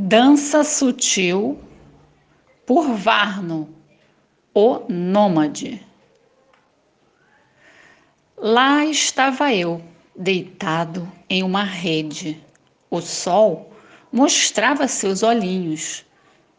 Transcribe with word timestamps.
Dança 0.00 0.62
Sutil 0.62 1.58
por 2.64 2.94
Varno, 2.94 3.68
o 4.54 4.84
Nômade. 4.88 5.84
Lá 8.36 8.86
estava 8.86 9.52
eu, 9.52 9.82
deitado 10.16 11.10
em 11.28 11.42
uma 11.42 11.64
rede. 11.64 12.40
O 12.88 13.00
sol 13.00 13.72
mostrava 14.12 14.86
seus 14.86 15.24
olhinhos, 15.24 16.06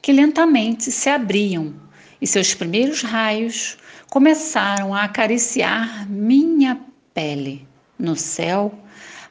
que 0.02 0.12
lentamente 0.12 0.92
se 0.92 1.10
abriam, 1.10 1.74
e 2.20 2.28
seus 2.28 2.54
primeiros 2.54 3.04
raios 3.04 3.78
começaram 4.10 4.94
a 4.94 5.06
acariciar 5.06 6.06
minha 6.10 6.78
pele. 7.14 7.66
No 7.98 8.18
céu, 8.18 8.78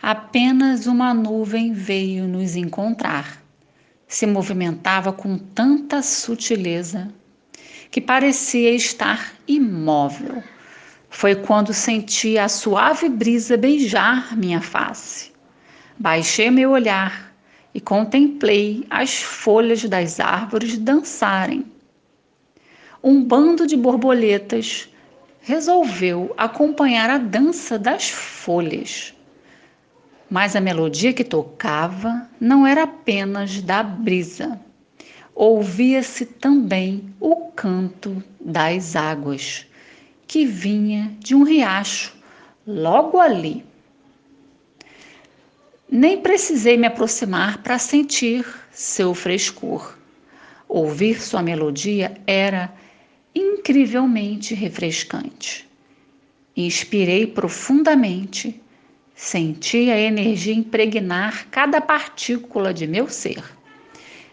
apenas 0.00 0.86
uma 0.86 1.12
nuvem 1.12 1.74
veio 1.74 2.26
nos 2.26 2.56
encontrar 2.56 3.46
se 4.08 4.26
movimentava 4.26 5.12
com 5.12 5.36
tanta 5.36 6.02
sutileza 6.02 7.12
que 7.90 8.00
parecia 8.00 8.70
estar 8.74 9.34
imóvel. 9.46 10.42
Foi 11.10 11.34
quando 11.34 11.72
senti 11.72 12.38
a 12.38 12.48
suave 12.48 13.08
brisa 13.08 13.56
beijar 13.56 14.36
minha 14.36 14.60
face. 14.60 15.32
Baixei 15.98 16.50
meu 16.50 16.70
olhar 16.70 17.34
e 17.74 17.80
contemplei 17.80 18.86
as 18.88 19.22
folhas 19.22 19.84
das 19.84 20.20
árvores 20.20 20.78
dançarem. 20.78 21.64
Um 23.02 23.22
bando 23.22 23.66
de 23.66 23.76
borboletas 23.76 24.88
resolveu 25.40 26.34
acompanhar 26.36 27.08
a 27.08 27.18
dança 27.18 27.78
das 27.78 28.10
folhas. 28.10 29.14
Mas 30.30 30.54
a 30.54 30.60
melodia 30.60 31.12
que 31.12 31.24
tocava 31.24 32.28
não 32.40 32.66
era 32.66 32.82
apenas 32.82 33.62
da 33.62 33.82
brisa. 33.82 34.60
Ouvia-se 35.34 36.26
também 36.26 37.14
o 37.18 37.36
canto 37.52 38.22
das 38.40 38.94
águas, 38.94 39.66
que 40.26 40.44
vinha 40.44 41.16
de 41.20 41.34
um 41.34 41.44
riacho 41.44 42.14
logo 42.66 43.18
ali. 43.18 43.64
Nem 45.90 46.20
precisei 46.20 46.76
me 46.76 46.86
aproximar 46.86 47.62
para 47.62 47.78
sentir 47.78 48.44
seu 48.70 49.14
frescor. 49.14 49.96
Ouvir 50.68 51.18
sua 51.22 51.42
melodia 51.42 52.20
era 52.26 52.70
incrivelmente 53.34 54.54
refrescante. 54.54 55.66
Inspirei 56.54 57.26
profundamente 57.26 58.60
Senti 59.20 59.90
a 59.90 59.98
energia 59.98 60.54
impregnar 60.54 61.48
cada 61.50 61.80
partícula 61.80 62.72
de 62.72 62.86
meu 62.86 63.08
ser. 63.08 63.42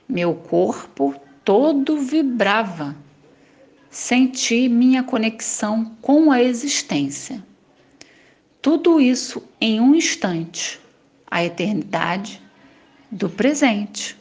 Meu 0.07 0.35
corpo 0.35 1.19
todo 1.43 1.97
vibrava. 1.97 2.95
Senti 3.89 4.69
minha 4.69 5.01
conexão 5.01 5.97
com 6.03 6.31
a 6.31 6.39
existência. 6.39 7.43
Tudo 8.61 9.01
isso 9.01 9.41
em 9.59 9.81
um 9.81 9.95
instante, 9.95 10.79
a 11.31 11.43
eternidade 11.43 12.39
do 13.09 13.27
presente. 13.27 14.15